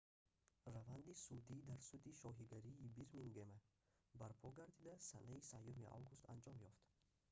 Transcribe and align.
раванди 0.73 1.13
судӣ 1.25 1.55
дар 1.69 1.79
суди 1.89 2.11
шоҳигарии 2.21 2.81
бирмингема 2.95 3.59
барпо 4.21 4.47
гардида 4.59 4.93
санаи 5.09 5.41
3 5.51 5.93
август 5.97 6.23
анҷом 6.33 6.55
ёфт 6.69 6.83